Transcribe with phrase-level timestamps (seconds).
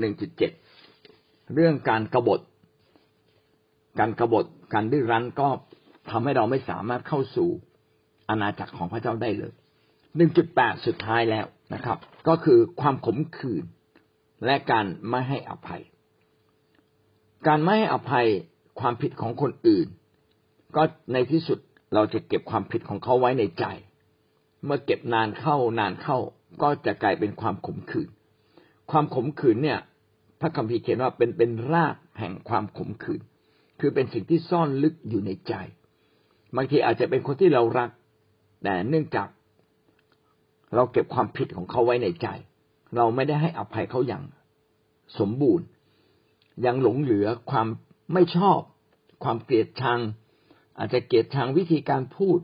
[0.00, 0.52] หนึ่งจุดเจ็ด
[1.54, 2.40] เรื่องการกรบฏ
[3.98, 5.48] การกรบฏการดื้อรั้นก็
[6.10, 7.48] ทำให้เราไม่สามารถเข้าสู่
[8.28, 9.52] อาณาจักรของพระเจ้าได้เลย
[10.16, 11.98] หนึ่งจุดแปดสุดท้ายแล้วนะครับ
[12.28, 13.64] ก็คือความขมขื่น
[14.44, 15.82] และการไม่ให้อภัย
[17.46, 18.26] การไม่ให้อภัย
[18.80, 19.86] ความผิดของคนอื่น
[20.76, 20.82] ก็
[21.12, 21.58] ในที่สุด
[21.94, 23.64] เราจะเก็บความผิดของเขาไว้ในใจ
[24.64, 26.18] เมื่อเก็บนานเข้านานเข้า
[26.62, 28.08] ก็จะกลายเป็นความขมขื่น
[28.90, 29.80] ความขมขื่นเนี่ย
[30.40, 33.20] พระคัมภีร์เขียนว่าเป็นเป็นรากแห่งความขมขื่น
[33.80, 35.54] คือเป็นสิ่งที่ซ่อนลึกอยู่ในใจ
[36.56, 37.90] บางทีอาจจะเป็นคนที่เรารัก
[38.62, 39.28] แต่เนื่องจาก
[40.74, 42.28] เราเก็บความผิดของเขาไว้ในใจ
[42.96, 44.22] เราไม่ได้ให้อภัยเขาอย่าง
[45.18, 45.66] สมบูรณ์
[46.64, 47.66] ยังหลงเหลือความ
[48.12, 48.60] ไม่ชอบ
[49.24, 50.00] ความเกลียดชัง
[50.78, 52.38] อาจจะเกลียดชังวิธีการพูด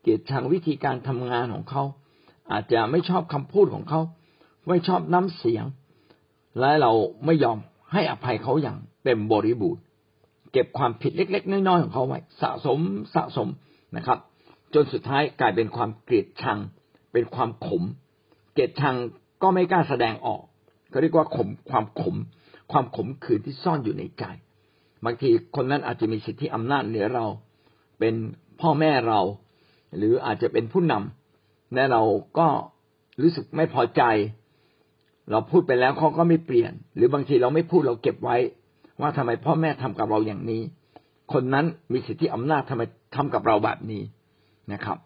[0.00, 1.82] เกลียดชังวิธีการทำงานของเขา
[2.52, 4.00] อาจจะไม่ชอบคำพูดของเขา
[4.68, 5.64] ไม่ชอบน้ำเสียง
[6.60, 6.92] และเรา
[7.26, 7.58] ไม่ยอม
[7.92, 9.82] ให้อภัยเขาอย่างเต็มบริบูรณ์
[10.52, 12.80] เก็บความผิดเล็ก ๆ น้อยๆของเขาไว้สะสม
[13.14, 13.48] สะสม
[13.96, 14.18] นะครับ
[14.74, 16.58] จนสุดท้ายกลายเป็นความเกลียดชัง
[17.12, 17.82] เป็นความขม
[18.52, 18.96] เกลียดชัง
[19.42, 20.42] ก็ไม่กล้าแสดงออก
[20.92, 22.16] ก็เรียกว่าขมความขม
[22.72, 24.24] ความขมขื่นที่ซ่อนอยู่ในใจ
[25.04, 27.26] บางทีคนนั้นอาจจะมีสิทธิอำนาจเหนือเรา
[27.98, 28.14] เป็น
[28.60, 29.20] พ่อแม่เรา
[29.96, 32.02] หรืออาจจะเป็นผู้นำและเรา
[32.38, 32.48] ก็
[33.22, 34.02] รู้สึกไม่พอใจ
[35.30, 38.36] เราพูดไปแล้วเขาก็ไม่เปลี่ยน หรือบางทีเราไม่พูดเราเก็บไว้
[39.00, 40.62] ว่าทำไมพ่อแม่ทำกับเราอย่างนี้
[41.32, 42.82] คนนั้นมีสิทธิอำนาจทำไม
[43.16, 44.02] ทำกับเราแบบนี้
[44.72, 44.98] นะครับ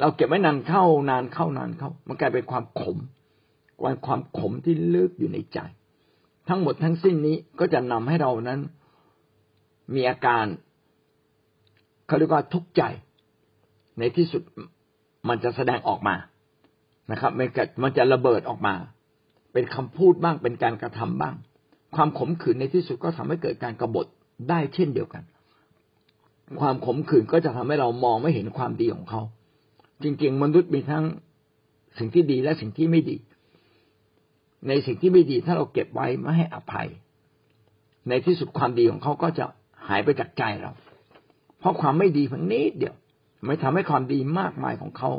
[0.00, 2.98] เราเก็บไว้นานเข้านานเข้านานเข้า มันกลายเป็นความขม
[3.80, 5.58] ความความขมที่ลึกอยู่ในใจ
[6.48, 8.60] ทั้งหมดทั้งสิ้นนี้ก็จะนำให้เรานั้น
[9.94, 10.44] มีอาการ
[12.06, 12.82] เขาเรียกว่าทุกข์ใจ
[13.98, 14.42] ในที่สุด
[15.28, 16.16] มันจะแสดงออกมา
[17.10, 17.32] นะครับ
[17.82, 18.74] มันจะระเบิดออกมา
[19.54, 21.34] เป็นคำพูดบ้างเป็นการกระทำบ้าง
[21.96, 24.06] ความขมขื่นในที่สุดก็ทำให้เกิดการกรบฏ
[24.48, 25.24] ได้เช่นเดียวกัน
[26.60, 29.22] ความขมขื่นก็จะทำให้เรามองไม่เห็นความดีของเขา
[30.02, 31.04] จริงๆ มนุษย์มีทั้ง
[31.98, 33.16] สิ่งที่ดีและสิ่งที่ไม่ดี
[34.68, 36.88] ในสิ่งที่ไม่ดีถ้าเราเก็บไว้ไม่ให้อภัย
[38.08, 39.44] ในที่สุดความดีของเขาก็จะ
[39.88, 40.72] หายไปจากใจเรา
[41.58, 42.96] เพราะความไม่ดีเพียงนิดเดียว
[43.46, 45.10] ไม่ทำให้ความดีมากมายของเขา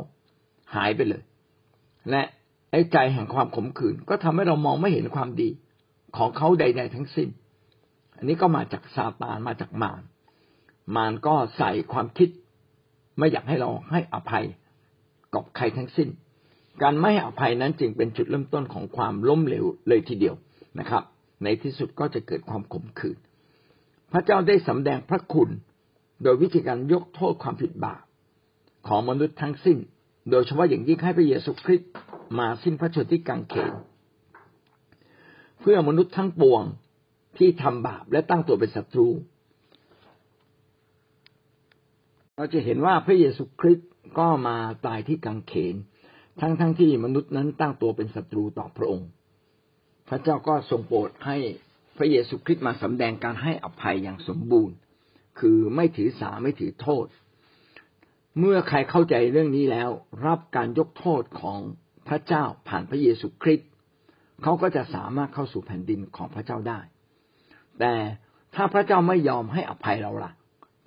[0.74, 1.22] หายไปเลย
[2.10, 2.22] และ
[2.76, 5.48] อ้ใจแห่งความขมขื่นก็ทำให้เรามองไม่เห็นความดี
[6.16, 7.28] ของเขาใด ๆ ทั้งสิ้น
[8.16, 10.02] อันนี้ก็มาจากซาตานมาจากมาร
[10.96, 12.28] มารก็ใส่ความคิด
[13.18, 14.44] ไม่อยากให้เราให้อภัย
[15.34, 16.08] กับใครทั้งสิ้น
[16.82, 20.34] การไม่ให้อภัยนั้นจึงเป็นจุดเริ่มต้นของความล้มเหลวเลยทีเดียว
[20.78, 21.02] นะครับ
[21.44, 23.18] ในที่สุดก็จะเกิดความขมขื่น
[24.12, 25.50] พระเจ้าได้สำแดงพระคุณ
[26.22, 28.02] โดยวิธีการยกโทษความผิดบาป
[28.86, 29.78] ของมนุษย์ทั้งสิ้น
[30.30, 31.90] โดยเฉพาะอย่างยิ่งให้พระเยซูคริสต์
[32.38, 33.72] มาสิ้นพระชนที่กังเขน
[35.60, 36.62] เพื่อมนุษย์ทั้งปวง
[37.38, 39.08] ที่ทำบาปและตั้งตัวเป็นศัตรู
[42.36, 45.74] เราจะเห็นว่าพระเยซูคริสต์ก็มาตายที่กังเขน
[46.40, 49.08] ทั้งๆทที่มนุษย์นั้นตั้งตัวเป็นศัตรูต่อพระองค์
[50.08, 51.36] พระเจ้าก็ทรงโปรดให้
[51.96, 54.76] พระเยซูคริสต์มาสำแดงการให้อภัยอย่างสมบูรณ์
[55.40, 57.06] คือไม่ถือสาไม่ถือโทษ
[58.38, 59.90] เมื่อใครเข้าใจเรื่องนี้แล้ว
[60.26, 61.58] รับการยกโทษของ
[62.08, 63.68] พระเจ้าผ่านพระเยซูคริสต์
[64.42, 66.80] เขาก็จะสามารถเข้าสู่แผ่นดินของพระเจ้าได้
[67.78, 67.94] แต่
[68.54, 70.32] ถ้าพระเจ้าไม่ยอมให้อภัยเราละ่ะ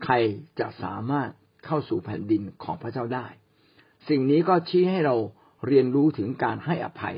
[0.03, 0.13] ใคร
[0.59, 1.29] จะสามารถ
[1.65, 3.27] เข้าสู่แผ่นดินของพระเจ้าได้
[4.09, 5.15] สิ่งนี้ก็ชี้ให้เรา
[5.67, 7.17] เรียนรู้ถึงการให้อภัย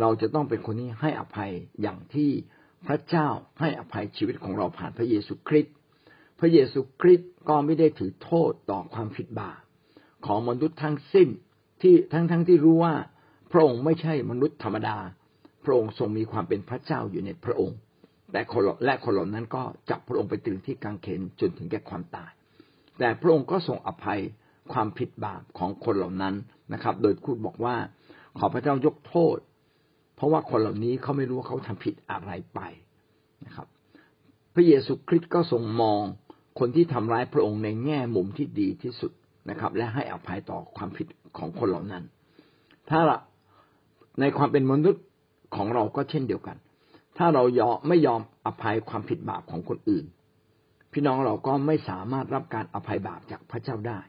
[0.00, 1.50] เราจะต้องเป็นคนที่ให้อภัย
[1.82, 2.30] อย่างที่
[2.86, 3.28] พระเจ้า
[3.60, 5.74] ให้อภัยชีวิตของเราผ่านพระเยซูคริสต์
[6.40, 9.60] พระเยซูคริสต์ก็ไม่ได้ถือโทษต่อความผิดบาป
[10.26, 11.28] ของมนุษย์ทั้งสิ้น
[11.82, 12.94] ที่ทั้งทั้งที่รู้ว่า
[13.52, 14.96] พระองค์ไม่ใช่มนุษย์ธรรมดา
[15.64, 17.78] พระองค์ทรงมีความเป็นพระเจ้าอยู่ในพระองค์
[18.32, 22.30] แต่คนและคนเหล่านั้นก็จับพระองค์ไปตรึงที่กางเขนจนถึงแก่ความตาย
[22.98, 24.20] แต่พระองค์ก็ทรงอภัย
[24.72, 26.34] ความผิดบาปของคนเหล่านั้น
[26.72, 27.76] นะครับ โดยพูดบอกว่า
[28.38, 29.36] ขอพระเจ้ายกโทษ
[30.16, 32.60] เพราะว่าคนเหล่านี้เขาไม่รู้ว่าเขาทำผิดอะไรไป
[33.46, 33.66] นะครับ
[34.54, 36.02] พระเยซูคริสต์ก็ทรงมอง
[36.58, 39.12] คนที่ทำร้ายพระองค์ในแง่มุมที่ดีที่สุด
[39.50, 41.06] นะครับ และให้อภัยต่อความผิด
[41.38, 42.04] ของคนเหล่านั้น
[42.90, 43.00] ถ้า
[44.20, 45.04] ในความเป็นมนุษย์
[45.56, 46.56] ของเราก็เช่นเดียวกัน
[47.18, 50.04] ถ้าเรายอมไม่ยอมอภัยความผิดบาปของคนอื่น
[50.92, 54.00] พี่น้องเราก็ไม่สามารถรับการอภัยบาปจากพระเจ้าได้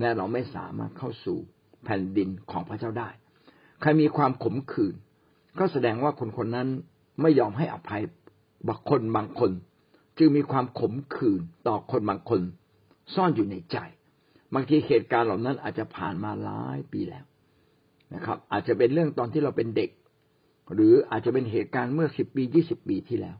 [0.00, 1.38] และเราไม่สามารถเข้าสู่
[1.84, 3.08] แผ่นดินของพระเจ้าได้
[3.80, 4.94] ใครมีความขมขื่น
[5.58, 6.68] ก็แสดงว่าคนคนนั้น
[7.20, 8.02] ไม่ยอมให้อภัย
[8.68, 9.50] บางคนบางคน
[10.20, 12.40] จึงมีความขมขื่นต่อคนบางคน
[13.14, 13.78] ซ่อนอยู่ในใจ
[14.54, 17.24] บางทีเหตุการณ์เหล่านั้นอาจจะผ่านมาหลายปีแล้ว
[18.14, 19.90] นะครับ อาจจะเป็นเรื่องตอนที่เราเป็นเด็ก
[20.74, 23.36] หรืออาจจะเป็นเหตุการณ์เมื่อสิบปียี่สิบปีที่แล้ว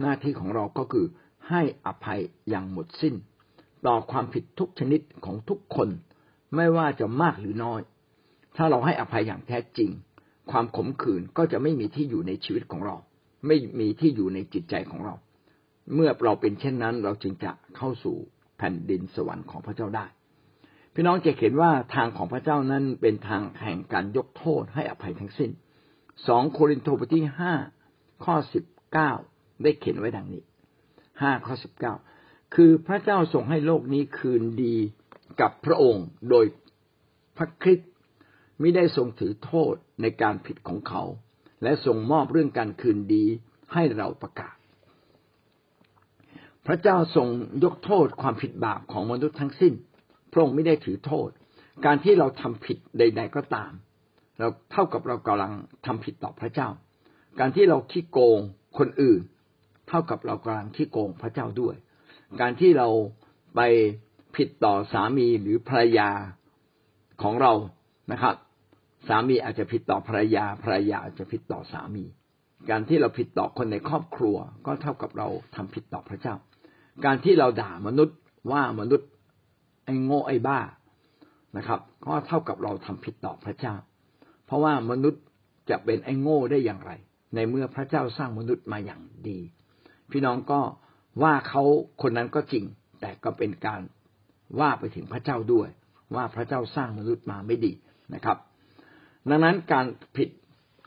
[0.00, 1.06] หน้าที่ของเราก็คือ
[1.48, 3.14] ให้อภัยอย่างหมดสิ้น
[3.86, 5.88] ต่อความผิดทุกชนิดของทุกคน
[6.54, 7.80] ไม่ว่าจะมากหรือน้อย
[8.56, 9.90] ถ้าเราให้อภัยอย่างแท้จริง
[10.50, 12.96] ความขมขื่นก็จะไม่มีที่อยู่ในชีวิตของเรา
[13.46, 15.14] ไม่มีที่อยู่ในจิตใจของเรา
[15.94, 18.16] เมื่อเราเป็นเช่นนั้น เราจึงจะเข้าสู่
[18.58, 20.06] แผ่นดินสวรรค์ของพระเจ้าได้
[20.94, 25.50] พี่น้องจะเห็นว่าทางของพระเจ้านั้นเป็นทางแห่งการยกโทษให้อภัยทั้งสิ้น
[26.26, 27.52] สองโครินธ์บทที่ห้า
[28.24, 29.12] ข้อสิบเก้า
[29.62, 30.42] ได้เขียนไว้ดังนี้
[31.22, 31.94] ห้าข้อสิบเก้า
[32.54, 34.76] คือพระเจ้าทรงให้โลกนี้คืนดี
[35.40, 36.44] กับพระองค์โดย
[37.36, 37.90] พระคริสต์
[38.60, 41.02] ไม่ได้ทรงถือโทษในการผิดของเขา
[41.62, 43.24] และทรงมอบเรื่องการคืนดี
[43.72, 44.54] ให้เราประกาศ
[46.68, 47.28] พระเจ้าทรง
[47.64, 49.74] ยกโทษความผิดบาปของมนุษย์ทั้งสิ้น
[50.32, 51.28] พระองค์ไม่ได้ถือโทษ
[51.86, 53.72] การที่เราทำผิดใด ๆก็ตาม
[54.38, 55.52] เราเท่ากับเรากำลัง
[55.86, 56.68] ทำผิดต่อพระเจ้า
[57.38, 58.38] การที่เราขี้โกง
[58.78, 59.20] คนอื่น
[59.88, 61.74] เท่ากับเรากำลังขี้โกงพระเจ้าด้วย
[62.40, 62.88] การที่เรา
[63.56, 63.60] ไป
[64.36, 66.10] ผิดต่อสามีหรือภรรยา
[67.22, 67.52] ของเรา
[68.12, 68.34] นะครับ
[69.08, 72.04] สามีอาจจะผิดต่อภรรยาภรรยาอาจจะผิดต่อสามี
[72.70, 74.36] การที่เราผิดต่อคนในครอบครัว
[74.66, 76.34] ก็เท่ากับเราทำผิดต่อพระเจ้า
[77.04, 78.16] การที่เราด่ามนุษย์
[78.52, 79.08] ว่ามนุษย์
[79.84, 80.60] ไอ้โง่ไอ้บ้า
[81.56, 83.74] นะครับ ก็เท่ากับเราทำผิดต่อพระเจ้า
[84.46, 85.22] เพราะว่ามนุษย์
[85.70, 86.92] จะเป็นไอ้โง่ได้อย่างไร
[87.34, 89.38] ในเมื่อพระเจ้าสร้างมนุษย์มาอย่างดี
[90.10, 90.60] พี่น้องก็
[91.22, 91.62] ว่าเขา
[92.02, 92.64] คนนั้นก็จริง
[93.00, 93.80] แต่ก็เป็นการ
[94.60, 95.68] ว่าไปถึงพระเจ้าด้วย
[96.16, 97.72] ว่าพระเจ้าสร้างมนุษย์มาไม่ดี
[98.14, 98.36] นะครับ
[99.30, 99.86] ดังนั้นการ
[100.16, 100.28] ผิด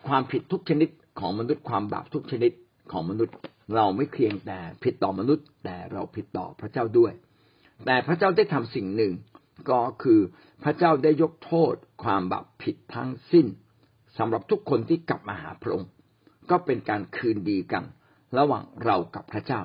[0.07, 2.51] ความผิดทุกชนิดของมนุษย์ความบาปทุกชนิด
[2.91, 3.35] ของมนุษย์
[3.75, 7.13] เราไม่เพียงแต่ผิดต่อมนุษย์ แต่เราผิดต่อพระเจ้าด้วย
[7.85, 9.13] แต่พระเจ้าได้ทำสิ่งหนึ่ง
[9.69, 10.19] ก็คือ
[10.63, 11.73] พระเจ้าได้ยกโทษ
[12.03, 13.47] ความบาปผิดทั้งสิ้น
[14.18, 15.89] สำหรับทุกคนที่กลับมาหาพระองค์
[16.50, 17.83] ก็เป็นการคืนดีกัน
[18.38, 19.62] ระหว่างเรากับพระเจ้า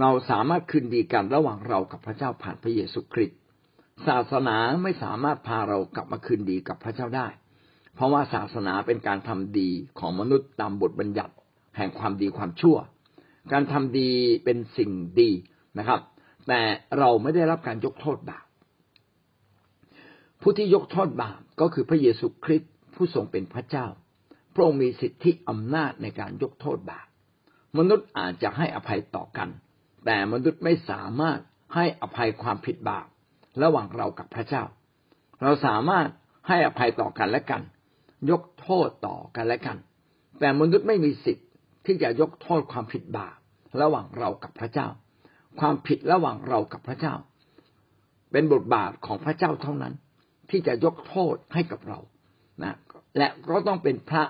[0.00, 3.38] เราสามารถคืนดีกันระหว่างเรากับพระเจ้าผ่านพระเยซูคริสต์
[4.06, 7.28] ศาสนาไม่สามารถพาเรากลับมาคืนดีกับพระเจ้าได้
[7.94, 11.34] เพราะว่าศาสนาเป็นการทำดีของมนุษย์ตามบทบัญญัติ
[11.76, 12.76] แห่งความดีความชั่ว
[13.52, 14.10] การทำดี
[14.44, 14.90] เป็นสิ่ง
[15.20, 15.30] ดี
[15.78, 16.00] นะครับ
[16.48, 16.60] แต่
[16.98, 18.44] เราไม่ได้รับการยกโทษบาป
[20.40, 23.86] ผู้ที่ยกโทษบาปก็คือพระเยซูคริสต์ผู้ทรงเป็นพระเจ้า
[24.54, 27.06] พระองค์มีสิทธิอำนาจในการยกโทษบาป
[27.78, 29.48] มนุษย์อาจจะให้อภัยต่อกัน
[30.06, 31.38] แต่มนุษย์ไม่สามารถ
[31.74, 33.06] ให้อภัยความผิดบาป
[33.62, 34.64] ระหว่างเรากับพระเจ้า
[35.42, 36.08] เราสามารถ
[36.48, 37.62] ให้อภัยต่อกันและกัน
[38.30, 39.78] ยกโทษต่อกันและกัน
[40.40, 41.44] แต่มนุษย์ไม่มีสิทธิ
[41.92, 43.36] ที่จะยกโทษความผิดบาป
[43.80, 44.88] ระหว่างเรากับพระเจ้า
[45.60, 47.14] ความผิดระหว่างเรากับพระเจ้า
[48.32, 49.94] เป็นบทบาทของพระเจ้าเท่านั้น
[50.50, 51.98] ที่จะยกโทษให้กับเรา
[52.62, 52.76] นะ
[53.18, 54.24] และก็ต้องเป็นพระ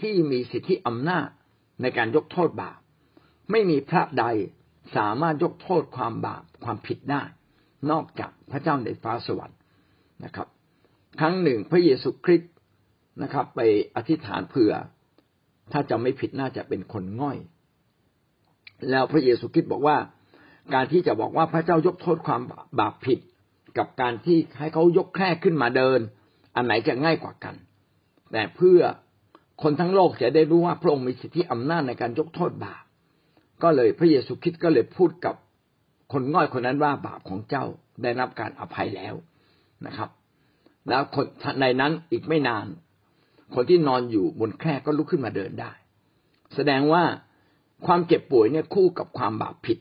[0.00, 1.28] ที่มีสิทธิอำนาจ
[1.82, 2.78] ในการยกโทษบาป
[3.50, 4.24] ไม่มีพระใด
[4.96, 7.22] สามารถยกโทษความบาปความผิดได้
[7.90, 9.58] นอกจากพระเจ้าในฟ้าสวรรค์
[10.24, 10.48] นะครับ
[11.20, 12.52] ครั้งหนึ่งพระเยซูคริสต์
[13.22, 13.60] นะครับ ไป
[13.96, 14.74] อธิษฐานเผื่อ
[15.72, 17.38] ถ้าจะไม่ผิดน่าจะเป็นคนง่อย
[18.90, 19.96] แล้วพระเยซูคริสต์บอกว่า
[20.74, 22.42] การที่จะบอกว่าพระเจ้ายกโทษความ
[22.80, 23.18] บาปผิด
[23.78, 26.00] กับการที่ให้เขายกแคร่ขึ้นมาเดิน
[26.54, 27.54] อันไหนจะง่ายกว่ากัน
[28.32, 28.80] แต่เพื่อ
[29.62, 32.84] คนทั้งโลกจะได้รู้ว่าพระองค์มีสิทธิอำนาจในการยกโทษบาป
[33.62, 35.34] ก็เลยพระเยซูคริสต์ก็เลยพูดกับ
[36.12, 37.64] คนง่อยคนนั้นว่าบาปของเจ้า
[38.02, 39.14] ได้รับการอภัยแล้ว
[39.86, 40.10] นะครับ
[40.88, 41.26] แล้วคน
[41.60, 42.66] ในนั้นอีกไม่นาน
[43.54, 45.72] คนที่นอนอยู่บนแคร่ก็ลุกขึ้นมาเดินได้
[46.54, 47.04] แสดงว่า
[47.86, 49.78] ความเจ็บป่วยเนี่ยคู่กับความบาปผิด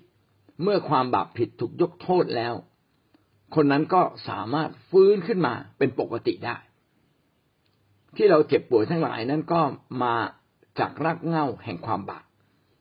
[0.63, 2.53] เมื่อความบาปผิดถูกยกโทษแล้ว
[3.55, 6.57] คนนั้นก็สามารถฟื้นขึ้นมาเป็นปกติได้
[8.15, 9.61] ที่เราเจ็บป่วยทั้งหลายนั้นก็
[10.03, 10.15] มา
[10.79, 12.25] จากรากเหง้าแห่งความบาป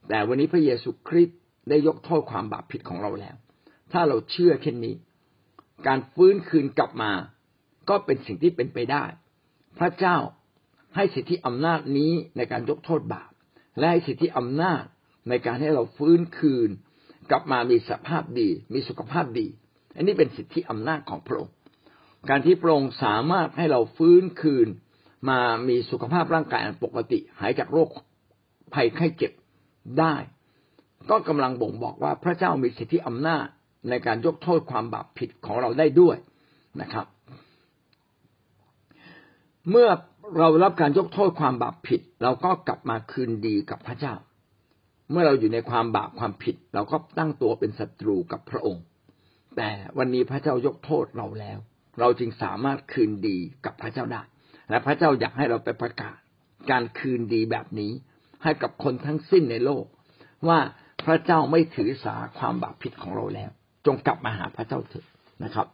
[0.08, 3.36] แต่วันนี้พระเยซูคริสต์ได้ยกโทษความบาปผิดของเราแล้ว
[3.92, 4.94] ถ้าเราเชื่อเช่นนี้
[5.86, 7.12] การฟื้นคืนกลับมา
[7.88, 9.04] ก็เป็นสิ่งที่เป็นไปได้
[9.78, 10.16] พระเจ้า
[10.96, 13.30] ให้สิทธิอำนาจนี้ในการยกโทษบาป
[13.78, 14.84] และให้สิทธิอำนาจ
[15.28, 16.70] ในการให้เราฟื้นคืน
[17.30, 19.46] กลับมามีสภาพดี มีสุขภาพดี
[19.96, 21.54] อันนี้เป็นสิทธิอำนาจของพระองค์
[22.28, 24.68] การที่พระองค์สามารถให้เราฟื้นคืน
[25.28, 27.88] มามีสุขภาพร่างกายปกติ หายจากโรค
[28.74, 29.32] ภัยไข้เจ็บ
[29.98, 30.14] ได้
[31.10, 33.46] ก็กำลังบ่งบอกว่าพระเจ้ามีสิทธิอำนาจ
[33.88, 36.16] ในการยกโทษความบาปผิดของเราได้ด้วย
[36.80, 37.06] นะครับ
[39.70, 39.88] เมื่อ
[40.38, 44.14] เรารับการยกโทษความบาปผิด เราก็กลับมาคืนดีกับพระเจ้า
[45.10, 48.84] เมื่อเราอยู่ในความบาปความผิด เราก็ตั้งตัวเป็นศัตรูกับพระองค์
[49.56, 51.58] แต่วันนี้พระเจ้ายกโทษเราแล้ว
[52.00, 54.22] เราจึงสามารถคืนดีกับพระเจ้าได้
[54.70, 56.18] และพระเจ้าอยากให้เราไปประกาศ
[56.70, 57.92] การคืนดีแบบนี้
[58.42, 59.84] ให้กับคนทั้งสิ้นในโลก
[60.48, 60.58] ว่า
[61.04, 63.50] พระเจ้าไม่ถือสาความบาปผิดของเราแล้ว
[63.86, 65.04] จงกลับมาหาพระเจ้าเถิด
[65.44, 65.66] นะครับ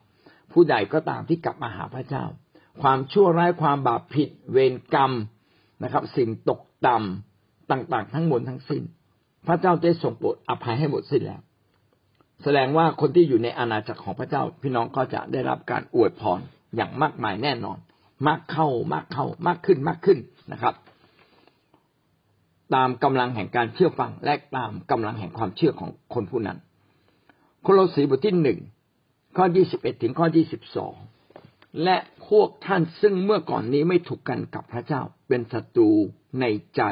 [0.52, 2.24] ผู้ใดก็ตามที่กลับมาหาพระเจ้า
[2.82, 5.12] ความชั่วร้ายความบาปผิด เวรกรรม
[5.82, 8.82] นะครับ สิ่งตกต่ำต่างๆ ทั้งหมดทั้งสิ้น
[9.46, 11.40] พระเจ้าได้ทรงโปรดอภัยให้หมดสิ้นแล้ว
[12.42, 16.40] แสดงว่าคนที่อยู่ในอาณาจักรของพระเจ้า พี่น้องก็จะได้รับการอวยพร
[16.76, 17.78] อย่างมากมายแน่นอน
[18.26, 20.18] มากเข้ามากเข้ามากขึ้นมากขึ้น
[20.52, 20.74] นะครับ
[22.74, 26.58] ตามกำลังแห่งการเชื่อฟังและตามกำลังแห่งความเชื่อของคนผู้นั้น
[27.62, 28.58] โคโลสีบทที่หนึ่ง
[29.36, 30.94] ข้อยี่สิบเอ็ดถึงข้อยี่สิบสอง
[31.84, 31.96] และ
[32.28, 35.90] พวกท่านซึ่งเมื่อก่อนนี้ไม่ถูกกันกับพระเจ้า เป็นศัตรู
[36.40, 36.44] ใน
[36.76, 36.82] ใจ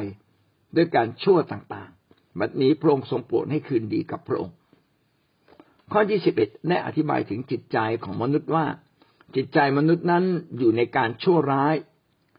[0.76, 4.54] ด้วยการชั่วต่างๆ บัดนี้พระองค์ทรงโปรดให้คืนดีกับพระองค์
[5.92, 8.66] ข้อยี่สิบเอ็ดได้อธิบายถึงจิตใจของมนุษย์ว่า
[9.36, 10.24] จิตใจมนุษย์นั้น
[10.58, 11.74] อยู่ในการชั่วร้าย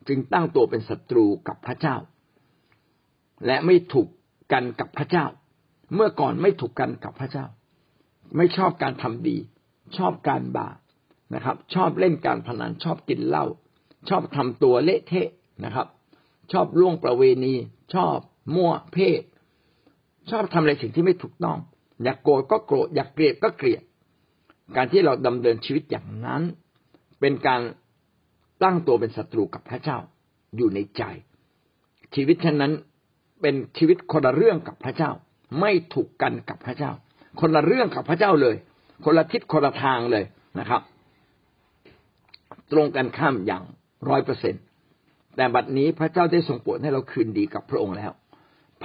[0.08, 1.96] จึงตั้งตัวเป็นศัตรูกับพระเจ้า
[3.46, 4.08] และไม่ถูก
[4.52, 5.26] กันกับพระเจ้า
[5.94, 7.46] เมื่อก่อนไม่ถูกกันกับพระเจ้า
[8.38, 9.38] ไม่ชอบการทำดี
[9.98, 10.78] ชอบการบาป
[11.34, 13.46] นะครับ ชอบเล่นการพนันชอบกินเหล้า
[14.10, 15.30] ชอบทำตัวเละเทะ
[15.66, 15.88] นะครับ
[16.52, 17.54] ชอบล่วงประเวณี
[17.94, 18.18] ชอบ
[18.56, 19.22] มั่วเพศ
[20.32, 21.58] ชอบทำอะไรสิ่งที่ไม่ถูกต้อง
[22.04, 23.84] อยากโกรธก็โกรธอยากเกลียดก็เกลียด
[24.76, 26.42] การที่เราดำเนินชีวิตอย่างนั้น
[27.20, 27.62] เป็นการ
[28.64, 29.98] ตั้งตัวเป็นศัตรูกับพระเจ้า
[30.58, 31.04] อยู่ในใจ
[32.16, 32.74] ชีวิตฉะนั้น
[33.42, 35.12] เป็นชีวิตคนละเรื่องกับพระเจ้า
[35.60, 36.92] ไม่ถูกกันกับพระเจ้า
[37.40, 38.56] คนละเรื่องกับพระเจ้าเลย
[39.06, 40.24] คนละทิศคนละทางเลย
[40.60, 40.82] นะครับ
[42.72, 43.64] ตรงกันข้ามอย่าง
[44.10, 44.60] ร้อยเปอร์เซ็นต
[45.36, 48.12] แต่บัดนี้พระเจ้าได้ทรงโปรดให้เราคืนดีกับพระองค์แล้ว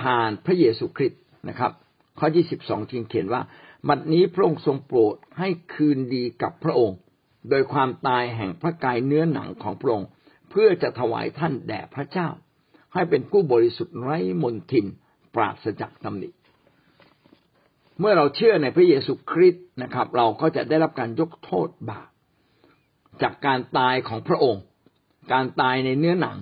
[0.01, 1.73] ผ่านพระเยซูคริสต์นะครับ
[2.19, 3.43] ข้อที่สิบสองจึงเขียนว่า
[3.89, 6.97] บัดนี้พระองค์ทรงโปรดให้คืนดีกับพระองค์
[7.51, 10.09] โดยความตายแห่งพระกายเนื้อหนังของพระองค์
[10.51, 12.29] เพื่อจะถวายท่านแด่พระเจ้า
[12.95, 14.87] ให้เป็นผู้บริสุทธิ์ไร้มนทิน
[15.35, 16.31] ปราศจากตำหนิ
[17.99, 22.09] เมื่อเราเชื่อในพระเยซูคริสต์นะครับ เราก็จะได้รับการยกโทษบาป
[23.23, 24.63] จากการตายของพระองค์
[25.33, 26.39] การตายในเนื้อหนัง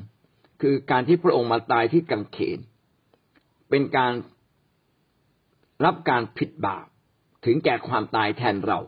[0.63, 2.59] คือการที่พระองค์มาตายที่กังเขน
[3.71, 4.13] เป็นการ
[5.85, 6.87] รับการผิดบาป
[7.45, 8.81] ถึงแก่ความตายแทนเรา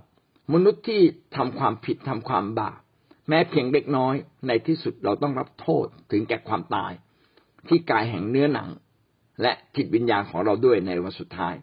[0.52, 1.02] มนุษย์ที่
[1.36, 2.78] ทำความผิดทำความบาป
[3.28, 4.14] แม้เพียงเล็กน้อย
[4.46, 6.92] ในที่สุดเราต้องรับโทษถึงแก่ความตาย
[7.68, 8.68] ที่กายแห่งเนื้อหนัง
[9.42, 11.54] และจิตวิญญาณของเราด้วยในวันสุดท้าย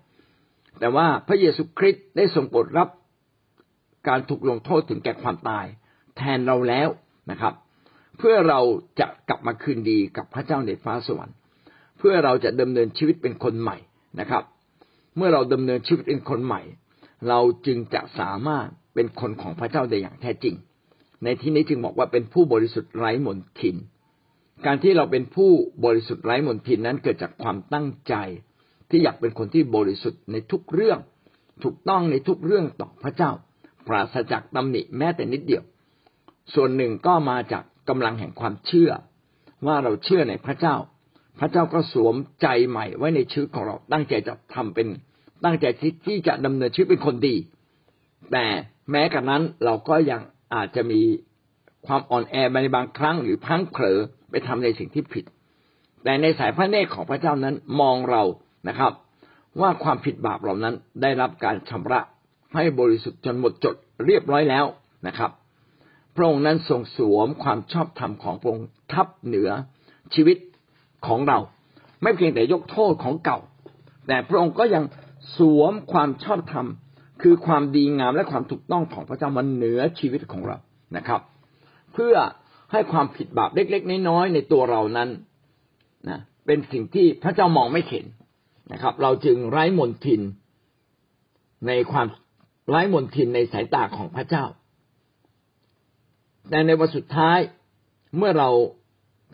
[0.80, 2.90] แต่ว่าพระเยซูคริสต์ได้ทรงโปรดรับ
[4.08, 5.66] การถูกลงโทษถึงแก่ความตาย
[6.18, 6.90] แทนเราแล้ว
[7.32, 7.54] นะครับ
[8.18, 8.60] เพื่อเรา
[9.00, 11.36] จะกลับมาคืนดีกับพระเจ้าในฟ้าสวรรค์
[11.98, 13.78] เพื่อเราจะดำเนินชีวิตเป็นคนใหม่
[14.20, 14.44] นะครับ
[15.18, 16.62] เมื่อเราดำเนินชีวิตเป็นคนใหม่
[17.30, 20.56] เราจึงจะสามารถเป็นคนของพระเจ้าได้อย่างแท้จริง
[21.24, 23.76] ในที่นี้จึงบอกว่าเป็นผู้บริสุทธิ์ไร้มนทิน
[24.66, 25.52] การที่เราเป็นผู้
[25.86, 28.16] บริสุทธิ์ไร้มนทินนั้นเกิดจากความตั้งใจ
[28.90, 31.00] ที่อยากเป็นคนที่บริสุทธิ์ในทุกเรื่อง
[31.64, 33.32] ถูกต้องในทุกเรื่องต่อพระเจ้า
[33.88, 35.64] ปราศจากตำหนิแม้แต่นิดเดียว
[36.54, 38.92] ส่วนหนึ่งก็มาจากกำลังแห่งความเชื่อ
[39.66, 40.76] ว่าเราเชื่อในพระเจ้า
[41.40, 44.88] พระเจ้าก็สวมใจใหม่ไว้ในชีวิตของเราตั้งใจจะทำเป็น
[45.44, 45.66] ตั้งใจ
[46.06, 47.36] ที่จะดำเนินชีวิตเป็นคนดี
[48.32, 48.46] แต่
[48.92, 50.22] แม้กระนั้นเราก็ยัง
[50.56, 51.02] อาจจะมี
[51.88, 54.00] ความอ่อนแอในบางครั้งหรือพังเผลอ
[54.30, 55.26] ไปทำในสิ่งที่ผิด
[56.04, 58.24] แต่ในสายพระเนตรของพระเจ้านั้นมองเรา
[58.68, 58.92] นะครับ
[59.62, 62.02] ว่าความผิดบาปเหล่านั้นได้รับการชำระ
[62.56, 63.76] ให้บริสุทธิ์จนหมดจด
[64.06, 64.66] เรียบร้อยแล้ว
[65.08, 65.32] นะครับ
[66.18, 69.50] พระองค์นั้นทรงสวมความชอบธรรมของพระองค์ทับเหนือ
[70.14, 70.38] ชีวิต
[71.08, 71.40] ของเรา
[72.04, 73.40] ไม่เพียงแต่ยกโทษของเก่า
[74.08, 74.84] แต่พระองค์ก็ยัง
[75.38, 76.68] สวมความชอบธรรม
[77.22, 80.58] คือความดีงามและความถูกต้องของพระเจ้ามันเหนือชีวิตของเรา
[80.98, 81.22] นะครับ
[81.94, 82.16] เพื่อ
[82.72, 85.10] ให้ความผิดบาปเล็ก ๆ น้อยๆในตัวเรานั้น
[86.10, 88.06] นะเป็นสิ่งที่พระเจ้ามองไม่เห็น
[88.74, 90.22] นะครับ เราจึงไร้มนทิน
[91.68, 92.08] ในความ
[92.70, 94.44] ไร้มนทินในสายตาของพระเจ้า
[96.50, 97.40] แต่ในวันสุดท้าย
[98.18, 98.50] เมื่อเรา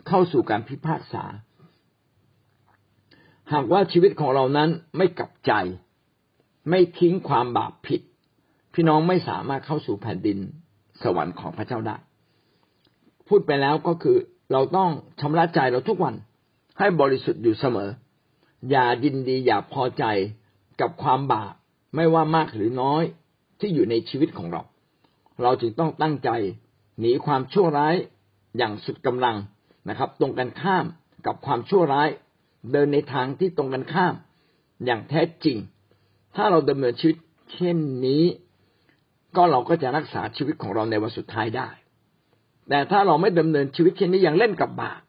[0.08, 1.24] เข้าสู่การพิพากษา
[3.52, 5.52] หากว่าชีวิตของเรานั้นไม่กลับใจ
[6.70, 8.00] ไม่ทิ้งความบาปผิด
[8.74, 10.38] พี่น้องไม่สามารถเข้าสู่แผ่นดิน
[11.02, 11.96] สวรรค์ของพระเจ้าได้
[13.28, 14.16] พูดไปแล้วก็คือ
[14.52, 14.90] เราต้อง
[15.20, 16.14] ชำระใจเราทุกวัน
[16.78, 17.90] ให้บริสุทธิ์อยู่เสมอ
[18.70, 20.04] อย่ายินดีอย่าพอใจ
[20.80, 21.52] กับความบาป
[21.94, 23.02] ไม่ว่ามากหรือน้อย
[23.60, 24.62] ที่อยู่ในชีวิตของเรา
[25.42, 26.30] เราจึงต้องตั้งใจ
[27.00, 27.94] หนีความชั่วร้าย
[28.56, 29.36] อย่างสุดกำลัง
[29.88, 30.84] นะครับ ตรงกันข้าม
[31.26, 32.08] กับความชั่วร้าย
[32.72, 34.14] เดินในทางที่ตรงกันข้าม
[34.84, 35.58] อย่างแท้จริง
[36.34, 37.16] ถ้าเราดำเนินชีวิต
[37.52, 38.24] เช่นนี้
[39.36, 41.68] ก็เราก็จะรักษาชีวิตของเราในวันสุดท้ายได้
[42.68, 45.00] แต่ถ้าเราไม่ดำเนินชีวิตเช่นนี้ยังเล่นกับบาป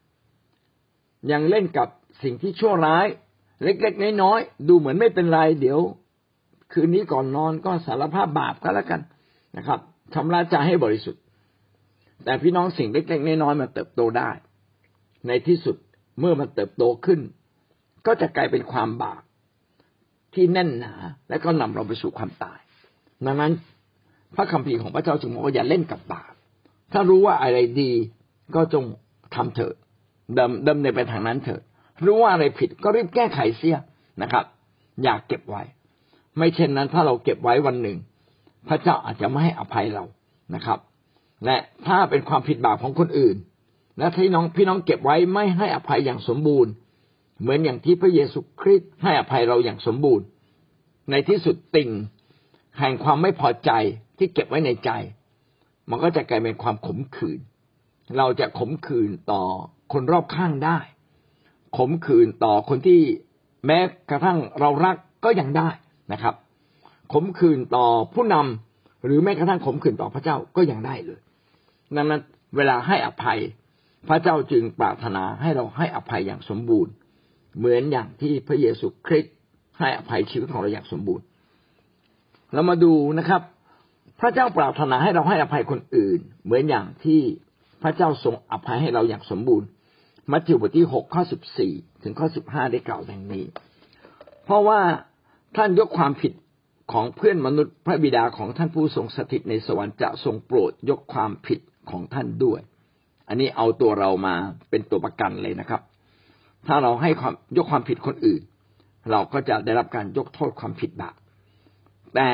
[1.32, 1.88] ยังเล่นกับ
[2.22, 3.06] สิ่งที่ชั่วร้าย
[3.62, 5.80] เล็กๆน้อยๆดูเหมือนไม่เป็นไรเดี๋ยว
[6.72, 9.00] คืนนี้ก่อนนอนก็สารภาพบาปก็แล้วกัน
[9.56, 9.80] นะครับ
[10.14, 11.22] ชำระใจให้บริสุทธิ์
[12.24, 14.30] แต่พี่น้องสิ่งเล็กๆน้อยๆมันเติบโตได้
[15.26, 15.76] ในที่สุด
[16.20, 17.20] เมื่อมันเติบโตขึ้น
[18.06, 19.22] ก็จะกลายเป็นความบาป
[20.34, 20.94] ที่แน่นหนา
[21.28, 22.60] และก็นำเราไปสู่ความตาย
[23.26, 23.52] ดังนั้น
[24.34, 26.32] พระคัมภีร์ของพระเจ้าจึงบอกว่าอย่าเล่นกับบาป
[26.92, 27.92] ถ้ารู้ว่าอะไรดี
[28.54, 28.84] ก็จง
[29.34, 29.74] ทำเถอะ
[30.38, 31.62] ดำดำเนินไปทางนั้นเถอะ
[32.06, 33.76] รู้ว่าอะไรผิดก็รีบแก้ไขเสีย
[34.22, 34.44] นะครับ
[35.02, 35.62] อย่าเก็บไว้
[36.36, 37.98] ไม่เช่นนั้นถ้าเราเก็บไว้วันหนึ่ง
[38.68, 40.04] พระเจ้าอาจจะไม่ให้อภัยเรา
[40.54, 40.78] นะครับ
[41.44, 43.36] และถ้าเป็นความผิดบาปของคนอื่น
[43.98, 46.72] และที่น้องพี่น้องเก็บไว้ไม่ให้อภัยอย่างสมบูรณ์
[47.40, 50.26] เหมือนอย่างที่พระเยซูคริสต์ให้อภัยเราอย่างสมบูรณ์
[51.10, 51.90] ในที่สุดติ่ง
[52.78, 53.70] แห่งความไม่พอใจ
[54.18, 54.90] ที่เก็บไว้ในใจ
[55.90, 57.40] มันก็จะกลายเป็นความขมขื่น
[58.18, 59.42] เราจะขมขื่นต่อ
[59.92, 60.78] คนรอบข้างได้
[61.76, 63.00] ขมขื่นต่อคนที่
[63.66, 63.78] แม้
[64.10, 65.68] กระทั่งเรารักก็ยังได้
[66.12, 66.34] นะครับ
[67.12, 71.20] ขมขื่นต่อผู้นำหรือแม้กระทั่งขมขื่นต่อพระเจ้าก็ยังได้เลย
[71.94, 72.22] ดังนั้น
[72.56, 73.40] เวลาให้อภัย
[74.08, 76.92] พระเจ้าจึงปรารถนาให้เราให้อภัยอย่างสมบูรณ์
[77.58, 79.34] เหมือนอย่างที่พระเยซูคริสต์
[79.78, 81.24] ให้อภัยชีวิตของเราอย่างสมบูรณ์
[82.52, 83.42] เรามาดูนะครับ
[84.20, 87.20] พระเจ้าปรารถนาให้เราให้อภัยคนอื่น เหมือนอย่างที่
[87.82, 89.68] พระเจ้าทรงอภัยให้เราอย่างสมบูรณ์
[90.32, 93.44] มัทธิวบทที่หกข้อสิบสี่ถึงข้อสิบห้าได้กล่าวดังนี้
[94.44, 94.80] เพราะว่า
[95.56, 96.32] ท่านยกความผิด
[96.92, 101.58] ของเพื่อนมนุษย์พระบิดาของท่านผู้ทรงสถิตในสวรรค์จะทรงโปรดยกความผิด
[101.90, 102.60] ของท่านด้วย
[103.28, 104.34] อันนี้เอาตัวเรามา
[104.70, 105.80] เป็นตัวประกันเลยนะครับ
[106.66, 108.42] ถ้าเราให้ความยกความผิดคนอื่น
[109.10, 111.14] เราก็จะได้รับการยกโทษความผิดบาป
[112.14, 112.28] แต่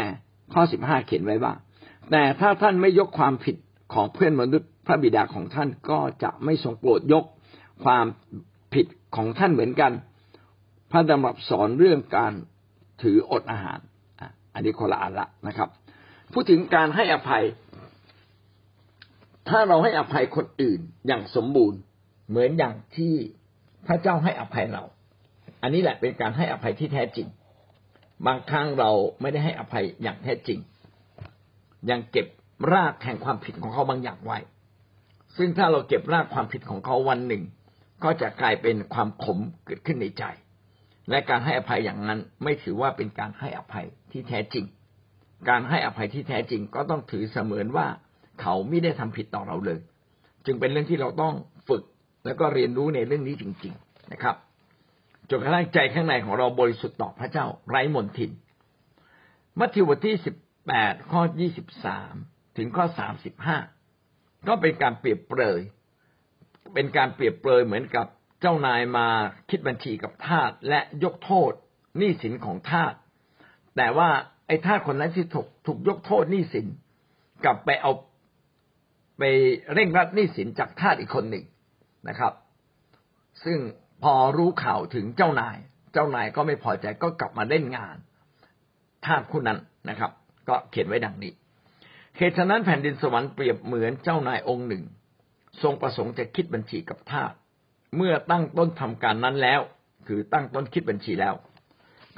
[0.52, 1.52] ข้อสิบห้าเขียนไว้ว่า
[2.10, 3.56] แต่ถ้าท่านไม่ยกความผิด
[3.94, 7.24] ของเพื่อนมนุษย์พระบิดาของท่านก็จะไม่ทรงโปรดยก
[7.84, 8.06] ความ
[8.74, 9.92] ผิดของท่านเหมือนกัน
[10.90, 12.32] พระดำรับสอนเรื่องการ
[13.02, 13.78] ถืออดอาหาร
[14.54, 15.68] อันนี้คนละอันละนะครับ
[16.32, 17.44] พูดถึงการให้อภัย
[19.48, 21.78] ถ้าเราให้อภัยคนอื่นอย่างสมบูรณ์
[22.28, 23.14] เหมือนอย่างที่
[23.86, 24.84] พระเจ้าให้อภัยเรา
[25.62, 27.28] อันนี้แหละเป็นการให้อภัยที่แท้จริง
[28.26, 30.58] บางครั้งเราไม่ได้ให้อภัยอย่างแท้จริง
[31.90, 32.26] ยังเก็บ
[32.72, 34.38] รากแห่งความผิดของเขาบางอย่างไว้
[35.36, 37.42] ซึ่งถ้าเราเก็บรากความผิดของเขาวันหนึ่ง
[38.04, 40.24] ก็จะกลายเป็นความขมเกิดขึ้นในใจ
[41.10, 44.64] และการให้อภัยอย่างนั้นไม่ถือว่าเป็นการให้อภัยที่แท้จริง
[45.48, 47.86] การให้อภัยที่แท้จริงก็ต้องถือเสมือนว่า
[48.40, 49.78] เขาไม่ได้ทำผิดต่อเราเลย
[50.46, 51.34] จึงเป็นเรื่องที่เราต้อง
[51.68, 51.82] ฝึก
[52.24, 54.36] แล้วก็เรียนรู้ในเรื่องนี้จริง ๆนะครับ
[55.30, 58.30] จนกระทั่งใจข้างในของเราบริสุทธิ์ต่อพระเจ้าไร้มนทิน
[59.58, 62.14] มัทธิวบทที่สิบแปดข้อยี่สิบสาม
[62.56, 63.58] ถึงข้อสามสิบห้า
[64.48, 65.60] ก็เป็นการเปรียบเปรย
[66.74, 68.06] เป็นการเปรียบเปรยเหมือนกับ
[68.40, 69.08] เจ้านายมา
[69.50, 71.52] คิดบัญชีกับทาสและยกโทษ
[71.98, 72.94] หนี้สินของทาส
[73.76, 74.08] แต่ว่า
[74.46, 76.66] ไอ้ทาสคนนั้นที่ถูกถูกยกโทษหนี้สิน
[77.44, 77.92] กลับไปเอา
[79.22, 79.34] ไป
[79.74, 81.44] เร่งรัดหนี้สินจากทาสอีกคนหนึ่ง
[82.08, 82.32] นะครับ
[83.44, 83.58] ซึ่ง
[84.02, 85.56] พอรู้ข่าวถึงเจ้านาย
[85.92, 87.96] เจ้านายก็ไม่พอใจก็กลับมาเล่นงาน
[89.06, 89.58] ทาสคนนั้น
[89.88, 90.10] นะครับ
[90.48, 91.32] ก็เขียนไว้ดังนี้
[92.16, 94.84] เหตุฉะนั้นแผ่นดินสวรรค์เปรียบเหมือนเจ้านายองค์หนึ่ง
[95.62, 97.32] ทรงประสงค์จะคิดบัญชีกับทาส
[97.96, 99.60] เมื่อตั้งต้นทำการนั้นแล้ว
[100.06, 101.34] คือตั้งต้นคิดบัญชีแล้ว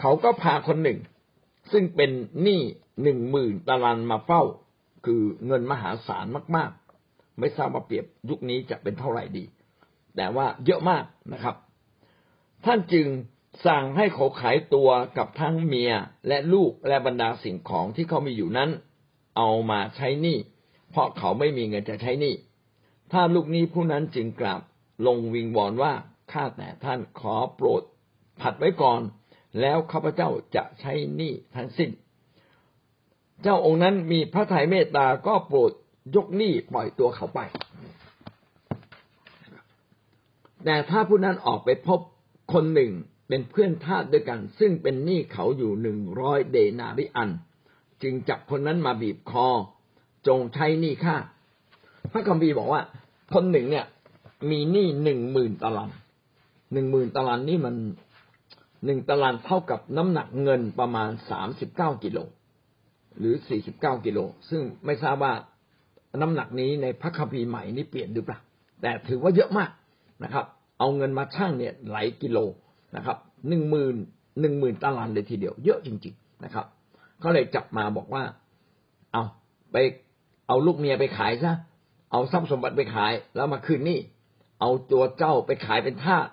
[0.01, 0.99] เขาก็พาคนหนึ่ง
[1.73, 2.11] ซึ่งเป็น
[2.43, 2.61] หนี้
[3.03, 4.43] หนึ่งหมื่นตารางมาเฝ้า
[5.07, 6.84] คือเงินมหาศาลมากๆ
[7.39, 9.45] ไม่ทราบว่าเปรียบยุคนี้จะเป็นเท่าไหร่ดี
[10.17, 11.57] แต่ว่าเยอะมากนะครับ
[12.65, 13.07] ท่านจึง
[13.67, 15.93] สั่งให้เขาขายตัวกับทั้งเมีย
[16.29, 18.71] และลูกและบรรดาสิ่งของที่เขามีอยู่นั้น
[19.37, 20.39] เอามาใช้หนี้
[20.91, 22.35] เพราะเขาไม่มีเงินจะใช้หนี้
[23.13, 24.61] ถ้าลูกนี้ผู้นั้นจึงกลับ
[25.07, 25.93] ลงวิงวอนว่า
[26.33, 27.83] ข้าแต่ท่านขอโปรด
[28.41, 29.01] ผัดไว้ก่อน
[29.61, 31.91] แล้วข้าพเจ้าจะใช้หนี้ทั้งสิ้น
[33.43, 35.73] เจ้าองค์นั้นมีพระทัยเมตตาก็โปรด
[36.15, 37.41] ยกหนี้ปล่อยตัวเขาไป
[40.65, 42.01] แต่ถ้าผู้นั้นออกไปพบ
[42.53, 42.93] คนหนึ่ง
[43.29, 47.31] เป็นเพื่อนทาสด้วยกัน ซึ่งเป็นหนี้เขาอยู่หนึ่งร้อยเดนาริอัน
[48.03, 49.47] จึงจับคนนั้นมาบีบคอ
[50.27, 51.17] จงใช้หนี้ค่า
[52.13, 52.83] พระคัมภีร์บอกว่า
[53.35, 53.87] คนหนึ่งเนี่ย
[54.51, 55.91] มีหนี้หนึ่งหมื่นตาราง
[56.73, 57.75] หนึ่งหมื่นตารางนี่มัน
[58.85, 62.19] หนึ่งตารางเท่ากับน้ำหนักเงินประมาณสามสิบเก้ากิโล
[63.19, 64.19] หรือสี่สิบเก้ากิโล
[64.51, 65.35] ซึ่งไม่ทราบว่า
[66.23, 68.39] น้ำหนักนี้ในพระคัมภีร์ใหม่นี่เปลี่ยนหรือเปล่า
[68.81, 69.71] แต่ถือว่าเยอะมาก
[70.25, 70.45] นะครับ
[70.79, 72.39] เอาเงินมาชั่งเนี่ยหลายกิโล
[72.97, 73.17] นะครับ
[73.49, 73.97] หนึ่งหมื่น
[74.41, 76.67] หนึ่งหมื่นตารางเลยทีเดียว เยอะจริง ๆนะครับ
[77.21, 78.23] เขาเลยจับมาบอกว่า
[79.13, 79.23] เอา
[79.73, 79.77] ไป
[80.49, 81.53] เอาลูกเมียไปขายซะ
[82.11, 83.99] เอาทรัพย์สมบัติไปขาย แล้วมาคืนนี่
[84.61, 86.27] เอาตัวเจ้าไปขายเป็นทาส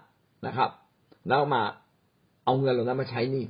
[0.48, 0.70] นะครับ
[1.30, 1.62] แล้วมา
[2.46, 3.46] เอาเงินเหล่านั้นมาใช้นี่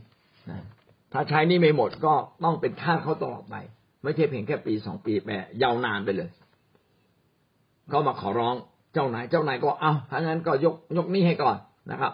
[1.13, 2.13] ถ้าใช้นี่ไม่หมดก็
[2.43, 3.55] ต้องเป็นท่าเขาตลอดไป
[4.03, 5.29] ไม่ใช่เพียงแค่ปีสองปีแป
[5.63, 6.29] ยาวนานไปเลย
[7.91, 8.55] ก็มาขอร้อง
[8.93, 11.57] เจ้านายเจ้านายก็เอาถ้างั้นก็ยกยกนี้ให้ก่อน
[11.91, 12.13] นะครับ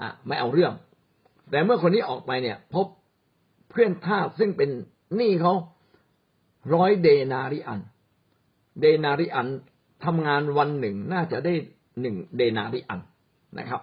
[0.00, 0.72] อะไม่เอาเรื่อง
[1.50, 2.86] แต่เมื่อคนนี้ออกไปเนี่ย พบ
[3.70, 4.70] เพื่อนทาสซึ่งเป็น
[5.16, 5.54] หนี้เขา
[6.74, 7.80] ร้อยเดนาริอัน
[8.80, 9.48] เดนาริอัน
[10.04, 11.54] ทำงานวันหนึ่งน่าจะได้
[12.00, 13.00] หนึ่งเดนาริอัน
[13.58, 13.82] นะครับ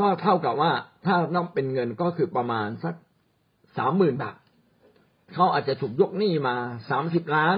[0.00, 0.72] ก็เท่ากับว่า
[1.06, 2.94] ถ้านับเป็นเงินก็คือประมาณสัก
[3.78, 4.36] สามหมื่นบาท
[5.34, 6.56] เขาอาจจะถูกยกหนี้มา
[6.90, 7.56] สามสิบล้าน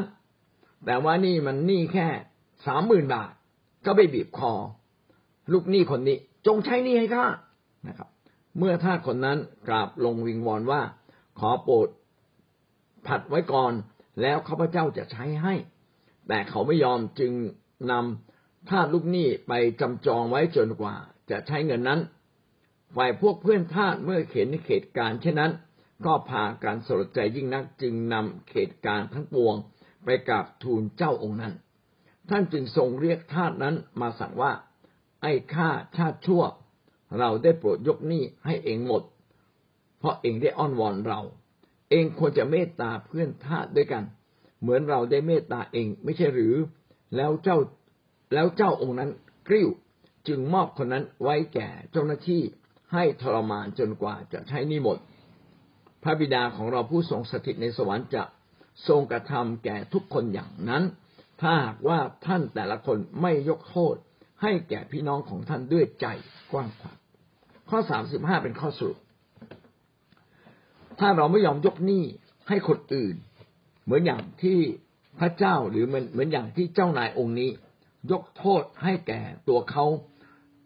[0.86, 2.08] แต่ว่านี่มันหนี้แค่
[2.66, 3.32] สามหมื่นบาท
[3.86, 4.52] ก็ไปบีบคอ
[5.52, 7.26] ลูกหนี้คนนี้ จงใช้หนี้ให้ข้า
[7.88, 8.08] นะครับ
[8.58, 10.82] เมื่อท่าคนนั้นกราบลงวิงวอนว่า
[11.38, 11.88] ขอโปรด
[13.06, 13.72] ผัดไว้ก่อน
[14.20, 15.54] แล้วข้าพเจ้าจะใช้ให้
[16.28, 17.32] แต่เขาไม่ยอมจึง
[17.90, 20.94] นำทาสลูกหนี้ไปจำจองไว้จนกว่า
[21.30, 22.00] จะใช้เงินนั้น
[22.96, 25.52] ฝ่ายพวกเพื่อนทาสเมื่อเห็นเหตุการณ์เช่นนั้น
[26.04, 29.56] ก็พาการสลดใจยิ่งนักจึงนำเหตุการณ์ทั้งปวง
[30.04, 31.54] ไปกราบทูลเจ้าองค์นั้น
[32.30, 34.52] ท่านจึงทรงเรียกทาสนั้นมาสั่งว่า
[35.22, 36.42] ไอ้ข้าชาติชั่ว
[37.18, 39.02] เราได้โปรดยกหนี้ให้เองหมด
[39.98, 41.20] เพราะเองได้อ้อนวอนเรา
[41.90, 44.04] เองควรจะเมตตาเพื่อนทาสด้วยกัน
[44.60, 46.56] เหมือนเราได้เมตตาเองไม่ใช่หรือ
[47.16, 47.58] แล้วเจ้า
[48.34, 49.10] แล้วเจ้าองค์นั้น
[49.48, 49.68] กริ้ว
[50.28, 52.42] จึงมอบคนนั้นไว้แก่เจ้าหน้าที่
[52.92, 54.98] ให้ทรมานจนกว่าจะใช้นี่หมด
[56.02, 58.22] พระบิดาของเราผู้ทรงสถิตในสวรรค์จะ
[58.88, 60.82] ทรงกระทำแก่ทุกคนอย่างนั้น
[61.40, 63.94] ถ้าหากว่าท่านแต่ละคนไม่ยกโทษ
[64.42, 66.06] ให้แก่พี่น้องของท่านด้วยใจ
[66.52, 66.96] กว้างขวาง
[67.70, 68.98] ข้อสามสิบห้าเป็นข้อสรุป
[71.00, 72.04] ถ้าเราไม่ยอมยกหนี้
[72.48, 73.16] ให้คนอื่น
[73.84, 74.58] เหมือนอย่างที่
[75.20, 77.50] พระเจ้าหรือเหมือนเหมือนอย่างที่เจ้านายองค์นี้
[78.12, 79.84] ยกโทษให้แก่ตัวเขา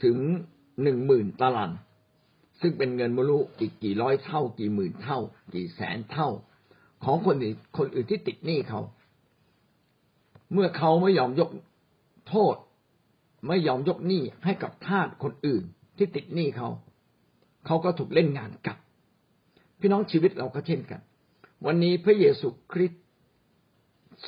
[0.04, 0.16] ถึง
[0.82, 1.72] หนึ่งหมื่นตลัน
[2.66, 5.18] ซึ่งเป็นเงินมรู้อีกกี่ร้อยเท่า กี่หมื่นเท่า
[5.54, 6.28] กี่แสนเท่า
[7.04, 8.80] ของคนอื่นคนอื่นที่ติดหนี้เขา
[10.52, 11.50] เมื่อเขาไม่ยอมยก
[12.28, 12.56] โทษ
[13.48, 15.62] ไม่ยอมยกหนี้ให้กับทาสคนอื่น
[15.96, 16.68] ที่ติดหนี้เขา
[17.66, 18.78] เขาก็ถูกเล่นงานกลับ
[19.80, 21.00] พี่น้องชีวิตเราก็เช่นกัน
[21.66, 23.02] วันนี้พระเยซูคริสต์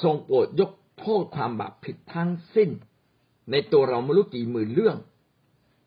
[0.02, 2.70] ทรงโปรดยกโทษความบาปผิดทั้งสิ้น
[3.50, 4.96] ในตัวเราไม่รู้กี่หมื่นเรื่อง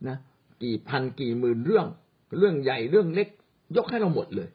[0.07, 0.17] นะ
[0.63, 1.87] กี่พันกี่หมื่นเรื่อง
[2.37, 3.27] เรื่องใหญ่เรื่องเล็ก
[3.77, 4.49] ยกให้เราหมดเลย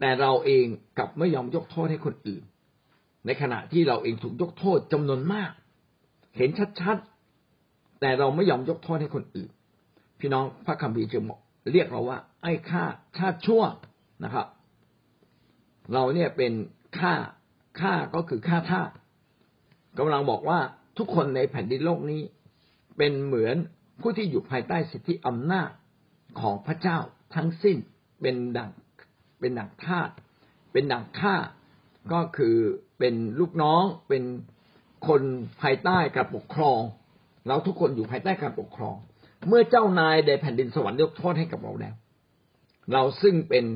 [0.00, 0.66] แต่เราเอง
[0.98, 2.42] กลับไม่ยอมยกโทษให้คนอื่น
[3.26, 5.52] ในขณะที่เราเองถูกยกโทษจำนวนมาก
[6.36, 6.50] เห็น
[6.80, 9.50] ชัดๆ แต่เราไม่ยอมยกโทษให้คนอื่น
[10.20, 11.40] พี่น้องพระคัมภีร์จึงบอก
[11.72, 12.84] เรียกเราว่า ไอ้ข้า
[13.18, 13.62] ชาติชั่ว
[14.24, 14.46] นะครับ
[15.92, 16.52] เราเนี่ยเป็น
[16.98, 17.12] ข้า
[17.80, 18.90] ข้าก็คือข้าทาส
[19.98, 20.58] กำลังบอกว่า
[20.98, 22.22] ทุกคนในแผ่นดินโลกนี้
[22.96, 23.56] เป็นเหมือน
[24.00, 25.70] ผู้ที่อยู่ภายใต้สิทธิอำนาจ
[26.40, 26.98] ของพระเจ้า
[27.34, 27.76] ทั้งสิ้น
[28.20, 28.70] เป็นดัง
[29.40, 30.10] เป็นดังทาส
[30.72, 31.34] เป็นดังข้า
[32.12, 32.56] ก็คือ
[32.98, 34.22] เป็นลูกน้องเป็น
[35.08, 35.22] คน
[35.62, 36.80] ภายใต้การปกครอง
[37.46, 38.96] เราทุกคนอยู่ภายใต้การปกครอง
[39.48, 41.94] เมื่อเจ้านายในแผ่นดินสวรรค์ยกโทษให้กับเราแล้ว
[42.92, 43.66] เราซึ่งเป็น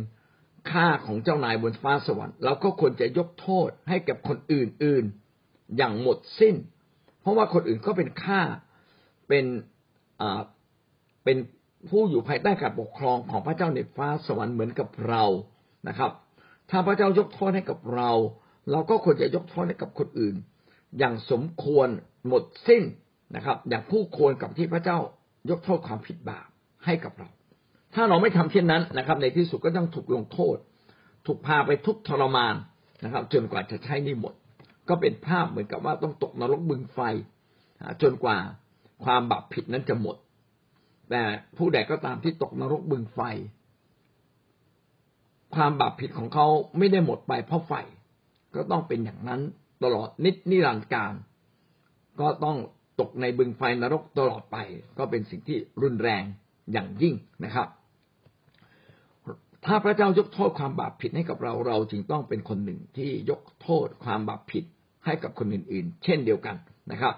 [0.70, 6.54] ข้าของเจ้านายบนฟ้าสวรรค์เราก็ควรจะยกโทษให้กับคนอื่นๆอย่างหมดสิ้น
[7.20, 8.40] เพราะว่าคนอื่นก็เป็นข้า
[9.28, 9.44] เป็น
[11.24, 11.38] เป็น
[11.88, 15.24] ผู้อยู่ภายใต้การปกครองของพระเจ้าในฟ้าสวรรค์เหมือนกับเรา
[15.88, 16.10] นะครับ
[16.70, 18.10] ถ้าพระเจ้ายกโทษให้กับเรา
[18.70, 20.36] เราก็ควรจะยกโทษให้กับคนอื่น
[20.98, 21.88] อย่างสมควร
[22.28, 22.82] หมดสิ้น
[23.36, 24.98] นะครับ อย่างผู้ควรกับที่พระเจ้า
[25.50, 26.46] ยกโทษความผิดบาป
[26.84, 27.28] ให้กับเรา
[27.94, 30.56] ถ้าเราไม่ทำเช่นนั้นนะครับ ในที่สุดก็ต้องถูกลงโทษ
[31.26, 32.54] ถูกพาไปทุกทรมาน
[33.04, 34.34] นะครับ จนกว่าจะใช้นี่หมด
[34.88, 37.00] ก็เป็นภาพเหมือนกับว่าต้องตกนรกบึงไฟ
[38.02, 38.38] จนกว่า
[39.04, 40.16] ความบาปผิดนั้นจะหมด
[41.10, 41.22] แต่
[41.56, 43.20] ผู้ใดก็ตามที่ตกนรกบึงไฟ
[45.54, 46.46] ความบาปผิดของเขา
[46.78, 47.72] ไม่ได้หมดไปเพราะไฟ
[48.54, 49.40] ก็ต้องเป็นอย่างนั้น
[49.82, 51.14] ตลอดนิดนิรันดร์การ
[52.20, 52.56] ก็ต้อง
[53.00, 54.56] ตกในบึงไฟนรกตลอดไป
[54.98, 56.22] ก็เป็นสิ่งที่รุนแรง
[56.72, 57.14] อย่างยิ่ง
[57.44, 57.68] นะครับ
[59.66, 64.64] ถ้าพระเจ้ายกโทษความบาปผิดให้กับเราเราจึงต้องเป็นคนหนึ่งที่ยกโทษความบาปผิด
[65.04, 66.56] ให้กับคนอื่น ๆ เช่นเดียวกัน
[66.92, 67.14] นะครับ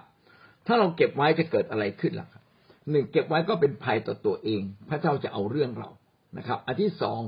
[0.67, 2.43] ถ้าเราเก็บไว้จะเกิดอะไรขึ้นล่ะครับ
[2.91, 5.89] หนึ่งเก็บไว้ก็เป็นภัยต่อตัวเอง พระเจ้าจะเอาเรื่องเรา
[6.37, 7.19] นะครับ อันที่สอง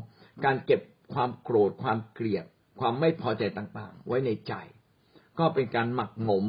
[0.45, 0.81] การเก็บ
[1.13, 2.45] ความโกรธความเกลียด
[2.79, 4.53] ความไม่พอใจต่างๆ ไว้ในใจ
[5.39, 6.45] ก็เป็นการหมักหมม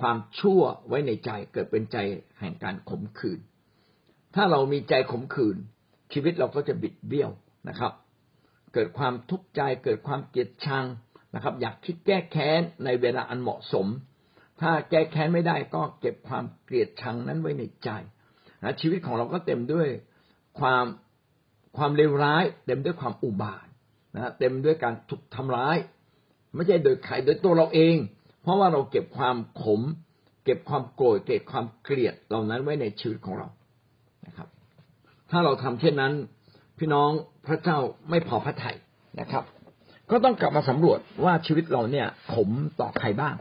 [0.00, 1.96] ความชั่วไว้ในใจเกิดเป็นใจ
[2.40, 3.40] แห่งการขมขื่น
[4.34, 5.56] ถ้าเรามีใจขมขื่น
[6.12, 7.30] ชีวิตเราก็จะบิดเบี้ยว
[7.68, 7.92] นะครับ
[8.74, 10.86] เกิดความทุกข์ใจเกิดความเกลียดชัง
[11.34, 13.86] นะครับ อยากคิดแก้แค้นในเวลาอันเหมาะสม
[14.60, 17.88] ถ้าแก้แค้นไม่ได้ก็เก็บความเกลียดชังนั้นไว้ในใจ
[18.62, 19.88] นะชีวิตของเราก็เต็มด้วย
[20.60, 20.84] ความ
[21.76, 23.66] ความเลวร้าย เต็มด้วยความอุบาท
[24.16, 25.76] นะเต็มด้วยการถูกทำร้าย
[26.54, 27.96] ไม่ใช่โดยใครโดยตัวเราเอง
[28.42, 29.80] เพราะว่าเราเก็บความขม
[30.44, 33.48] เก็บความโกรธเก็บความเกลียดเหล่านั้นไว้ในชีวิตของเรา
[34.26, 34.48] นะครับ
[35.30, 36.12] ถ้าเราทำเช่นนั้น
[36.78, 37.10] พี่น้อง
[37.46, 37.78] พระเจ้า
[38.10, 38.76] ไม่พอพระทัย
[39.20, 39.44] นะครับ
[40.10, 43.34] ก็ต้องกลับมาสำรวจว่าชีวิตเราเนี่ยขมต่อใครบ้าง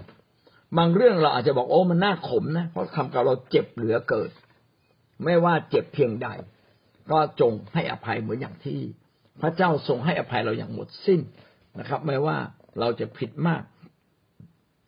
[0.77, 4.29] บางเรื่องเราอาจจะบอกโอ้มันน่าขมนะเพราะทำกับเราเจ็บเหลือเกิด
[5.23, 6.27] ไม่ว่าเจ็บเพียงใด
[7.11, 8.79] ก็จงให้อภัยเหมือนอย่างที่
[9.41, 11.21] พระเจ้าทรงให้อภัยเราอย่างหมดสิ้น
[11.79, 12.37] นะครับ ไม่ว่า
[12.79, 13.63] เราจะผิดมาก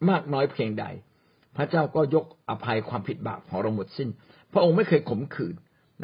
[0.09, 0.85] มากน้อยเพียงใด
[1.57, 4.09] พระเจ้าก็ยกอภัยความผิดบาปของเราหมดสิ้น
[4.51, 5.55] พระองค์ไม่เคยขมขื่น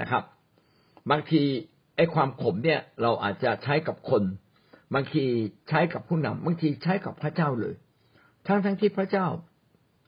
[0.01, 0.23] นะครับ
[1.11, 1.41] บางที
[1.95, 4.23] ไอ้ความขมเนี่ย เราอาจจะใช้กับคน
[4.93, 5.23] บางที
[5.69, 7.75] ใช้กับผู้นำบางทีใช้กับพระเจ้าเลย
[8.47, 9.27] ทั้งทั้งที่พระเจ้า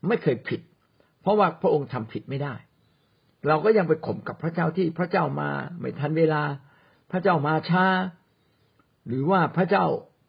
[0.08, 0.62] ไม่เคยผิด
[1.22, 2.56] เพราะว่าพระองค์ทำผิดไม่ได้
[3.48, 6.44] เราก็ยังไปข่มกับพระเจ้าที่พระเจ้ามาไม่ทันเวลา
[7.12, 7.86] พระเจ้ามาช้า
[9.08, 9.86] หรือว่าพระเจ้า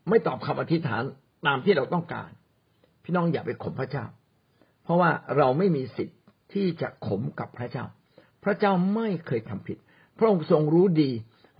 [0.08, 1.02] ไม่ตอบคำอธิษฐาน
[1.46, 2.30] ตามที่เราต้องการ
[3.04, 4.04] พี่น้องอย่าไปข่มพระเจ้า
[4.84, 6.18] เพราะว่าเราไม่มีสิทธิ์
[6.52, 7.84] ที่จะข่มกับพระเจ้า
[8.44, 9.78] พระเจ้าไม่เคยทำผิด
[10.18, 11.10] พระองค์ทรงรู้ดี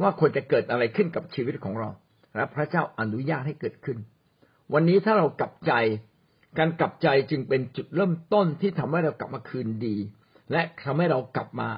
[0.00, 1.90] ว่าควรจะเกิดอะไรขึ้นกับชีวิตของเรา
[2.36, 3.98] และพระเจ้าอนุญาตให้เกิดขึ้น
[4.74, 5.72] วันนี้ถ้าเรากลับใจ
[6.58, 9.96] การกลับใจจึงเป็นจุดเริ่มต้นที่ทำให้เรากลับมาคืนดี
[10.52, 11.68] และทำให้เรากลับมา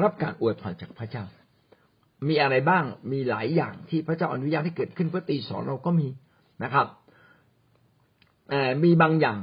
[0.00, 1.24] รับการอวยพรจากพระเจ้า
[2.28, 6.08] มีอะไรบ้างมีหลายอย่างที่พระเจ้าอนุญาตให้เกิดขึ้นเพื่อตีสอนเราก็มี
[6.64, 6.86] นะครับ
[8.84, 9.38] มีบางอย่าง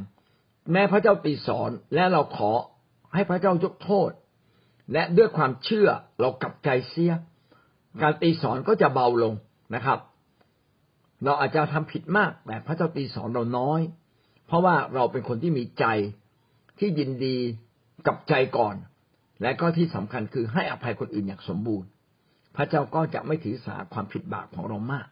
[0.71, 2.51] แม้พระเจ้าตีสอนและเราขอ
[3.13, 4.11] ให้พระเจ้ายกโทษ
[4.93, 7.13] และด้วยความเชื่อเรากลับใจเสีย
[8.01, 9.33] การตีสอนก็จะเบาลง
[9.75, 9.99] นะครับ
[11.23, 13.81] เราอาจจะทำผิดมากแต่พระเจ้าตีสอนเราน้อย
[14.47, 15.85] เพราะว่าเราเป็นคนที่มีใจ
[16.79, 17.37] ที่ยินดี
[18.07, 18.75] กับใจก่อน
[19.41, 21.89] และก็ที่สำคัญคือให้อภัยคนอื่นอย่างสมบูรณ์
[22.55, 25.07] พระเจ้าก็จะไม่ถือสาความผิดบาปของเรามาก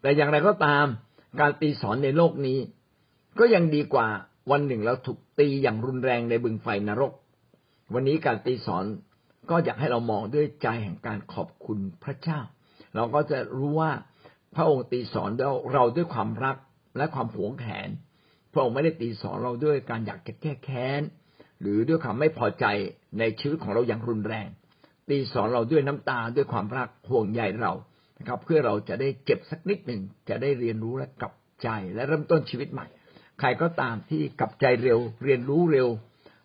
[0.00, 0.86] แต่อย่างไรก็ตาม
[1.40, 2.58] การตีสอนในโลกนี้
[3.38, 4.08] ก็ยังดีกว่า
[4.50, 7.12] วันหนึ่งเราถูกตีอย่างรุนแรงในบึงไฟนรก
[7.94, 8.84] วันนี้การตีสอน
[9.50, 12.40] ก็อยากให้เรามองด้วยใจแห่งการขอบคุณพระเจ้า
[12.94, 13.92] เราก็จะรู้ว่า
[14.54, 15.30] พระองค์ตีสอน
[15.74, 16.56] เราด้วยความรัก
[16.96, 17.88] และความหวงแหน
[18.58, 21.02] ระองค์ไม่ได้ตีสอนเราด้วยการอยากจะแก้แค้น
[21.60, 22.64] หรือด้วยความไม่พอใจ
[23.18, 24.48] ในชีวิตของเราอย่างรุนแรง
[25.08, 27.72] ตีสอนเราด้วยน้ำตาด้วยความรักห่วงใยเรา
[28.18, 32.86] นะครับ เพื่อเราจะได้เจ็บสักนิดหนึ่งจะได้เรียนรู้และกลับใจและเริ่มต้นชีวิตใหม่
[33.38, 35.88] ใครก็ตามที่กลับใจเร็ว เรียนรู้เร็ว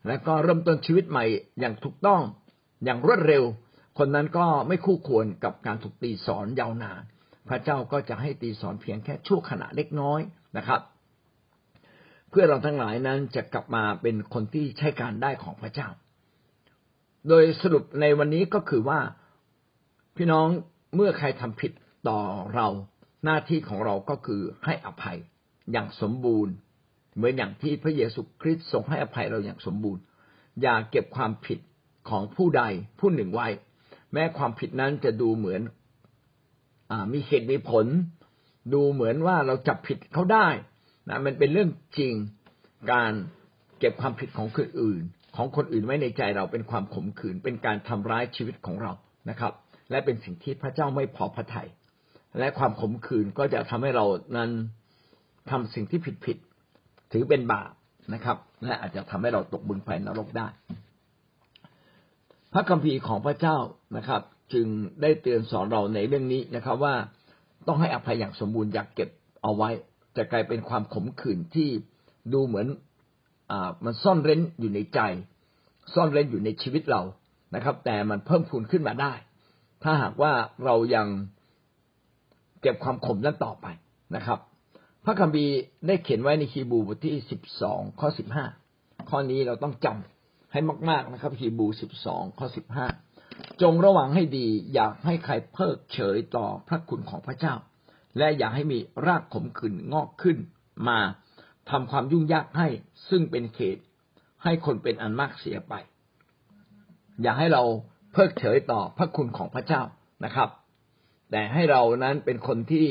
[0.07, 1.25] และก็เริ่มต้นชีวิตใหม่
[1.59, 2.21] อย่างถูกต้อง
[2.85, 3.43] อย่างรวดเร็ว
[3.97, 7.01] คนนั้นก็ไม่คู่ควรกับการถูกตีสอนยาวนาน
[7.49, 10.19] พระเจ้าก็จะให้ตีสอนเพียงแค่ชั่วขณะเล็กน้อย
[10.57, 10.81] นะครับ
[12.33, 15.89] พื่อเราทั้งหลายนั้นจะกลับมาเป็นคนที่ใช้การได้ของพระเจ้า
[17.29, 18.99] โดยสรุปในวันนี้ก็คือว่า
[20.15, 20.47] พี่น้อง
[20.95, 21.71] เมื่อใครทำผิด
[22.07, 22.19] ต่อ
[22.55, 22.67] เรา
[23.25, 25.17] หน้าที่ของเราก็คือให้อภัย
[25.71, 26.53] อย่างสมบูรณ์
[27.15, 30.01] เหมือนอย่างที่พระเยซูคริสต์ทรงให้อภัยเราอย่างสมบูรณ์
[30.61, 31.59] อย่าเก็บความผิด
[32.09, 32.63] ของผู้ใด
[32.99, 33.47] ผู้หนึ่งไว้
[34.13, 35.61] แม้ความผิดนั้นจะดูเหมือน
[36.91, 37.85] อมีเหตุมีผล
[38.73, 40.47] ดูเหมือนว่าเราจับผิดเขาได้
[41.09, 42.13] นะมันเป็นเรื่องจริง
[42.91, 43.11] การ
[43.79, 45.01] เก็บความผิดของคนอื่น
[45.35, 48.91] ของคนอื่นไว้ในใจเราเป็นความขมขื่นเป็นการทำร้ายชีวิตของเรา
[49.29, 49.53] นะครับ
[49.91, 51.69] และเป็นสิ่งที่พระเจ้าไม่พอพระทยัย
[52.39, 54.05] และความขมขื่นก็จะทำให้เรา
[54.37, 54.49] นั้น
[55.49, 56.37] ทำสิ่งที่ผิดผิด
[57.11, 57.71] ถือเป็นบาป
[58.13, 60.47] นะครับ และอาจจะทำให้เราตกบุญไฟนรกได้
[62.53, 63.57] พระคัมภีร์ของพระเจ้า
[63.97, 64.21] นะครับ
[64.53, 64.67] จึง
[65.01, 66.93] ได้เตือนสอนเราในเรื่องนี้นะครับ ว่า
[67.67, 69.09] ต้องให้อภัยอย่างสมบูรณ์อยากเก็บ
[69.43, 69.69] เอาไว้
[70.17, 71.69] จะกลายเป็นความขมขื่นที่
[72.33, 72.67] ดูเหมือน
[73.51, 73.53] อ
[73.85, 74.99] มันซ่อนเร้นอยู่ในใจ
[75.93, 77.01] ซ่อนเร้นอยู่ในชีวิตเรา
[77.55, 79.13] นะครับ แต่มันเพิ่มพูนขึ้นมาได้
[79.83, 80.31] ถ้าหากว่า
[80.65, 81.07] เรายัง
[82.61, 83.67] เก็บความขมนั้นต่อไป
[84.15, 84.39] นะครับ
[85.05, 88.45] พระคัมภีร์ได้เขียนไว้ในฮีบูบทที่สิบสองข้อสิบห้า
[89.09, 92.87] ข้อนี้เราต้องจำให้มาก ๆนะครับฮีบูสิบสองข้อสิบห้า
[93.61, 97.55] จงระวังให้ดี อยากให้ใครเพิกเฉยต่อพระคุณของพระเจ้า
[98.17, 100.37] และอย่าให้มีรากขมขื่นงอกขึ้น
[100.87, 100.99] มา
[101.69, 102.67] ทำความยุ่งยากให้
[103.09, 103.77] ซึ่งเป็นเขต
[104.43, 105.73] ให้คนเป็นอันมากเสียไป
[107.21, 107.63] อย่าให้เรา
[108.13, 109.81] เพิกเฉยต่อพระคุณของพระเจ้า
[110.25, 110.49] นะครับ
[111.31, 112.87] แต่ให้เรานั้นเป็นคนที่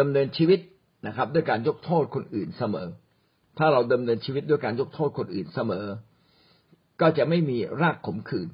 [0.00, 0.60] ดำเนินชีวิต
[1.06, 2.88] นะครับ ด้วยการยกโทษคนอื่นเสมอ
[3.58, 5.86] ถ้าเราดำเนินชีวิตด้วยการยกโทษคนอื่นเสมอ
[7.00, 8.48] ก็จะไม่มีรากขมขื่น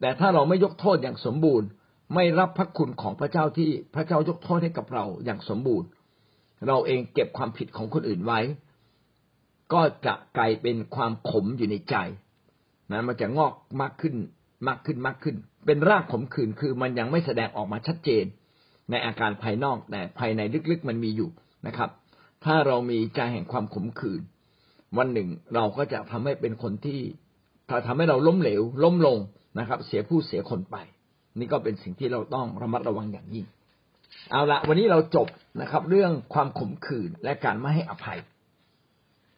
[0.00, 1.68] แต่ถ้าเราไม่ยกโทษอย่างสมบูรณ์
[2.14, 5.88] ไม่รับพระคุณของพระเจ้าที่พระเจ้ายกโทษให้กับเราอย่างสมบูรณ์
[6.66, 8.40] เราเองเก็บความผิดของคนอื่นไว้
[9.72, 11.96] ก็จะกลายเป็นความขมอยู่ในใจ
[12.92, 14.14] นะมันจะงอกมากขึ้น
[14.68, 18.24] มากขึ้นมากขึ้น เป็นรากขมขื่นคือมันยังไม่แสดงออกมาชัดเจน
[18.90, 21.30] ในอาการภายนอกแต่ภายในลึกๆมันมีอยู่
[21.66, 21.90] นะครับ
[22.44, 24.22] ถ้าเรามีใจแห่งความขมขื่น
[24.98, 27.00] วันหนึ่งเราก็จะทำให้เป็นคนที่
[27.68, 29.18] ถ้าทำให้เราล้มเหลว ล้มลง
[29.58, 30.76] นะครับ เสียผู้เสียคนไป
[31.38, 33.46] นี่ก็เป็นสิ่งที่เราต้องระมัดระวังอย่างยิ่ง
[34.30, 35.28] เอาละวันนี้เราจบ
[35.60, 38.18] นะครับ เรื่องความขมขื่นและการไม่ให้อภัย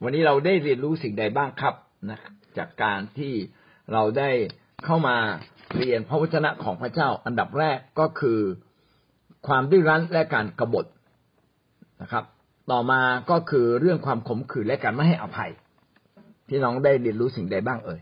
[0.02, 1.74] วันนี้เราได้เรียนรู้สิ่งใดบ้างครับ
[2.10, 2.18] นะ
[2.58, 3.32] จากการที่
[3.92, 4.30] เราได้
[4.84, 5.16] เข้ามา
[5.76, 8.40] เรียนพระวจนะของพระเจ้า อันดับแรกก็คือ
[9.46, 10.86] ความดื้อรั้นและการกบฏ
[12.02, 12.24] นะครับ
[12.70, 15.50] ต่อมาก็คือเรื่องความขมขื่นและการไม่ให้อภัย
[16.48, 18.00] พี่น้องได้เรียนรู้สิ่งใดบ้างเอ่ย